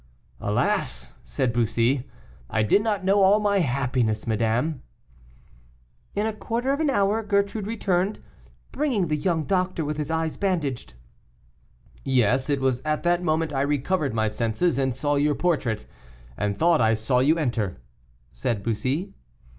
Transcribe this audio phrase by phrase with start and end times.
[0.39, 2.09] "Alas!" said Bussy,
[2.49, 4.81] "I did not know all my happiness, madame."
[6.15, 8.17] "In a quarter of an hour Gertrude returned,
[8.71, 10.95] bringing the young doctor with his eyes bandaged."
[12.03, 15.85] "Yes, it was at that moment I recovered my senses and saw your portrait,
[16.35, 17.77] and thought I saw you enter,"
[18.31, 19.13] said Bussy.